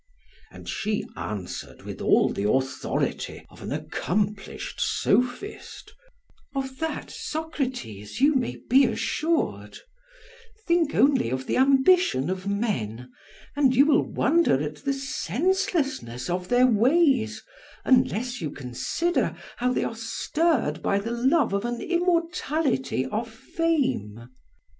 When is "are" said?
19.83-19.93